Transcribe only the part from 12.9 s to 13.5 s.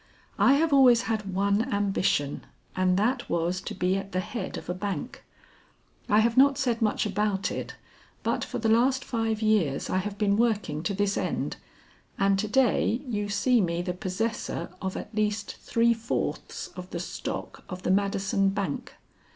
you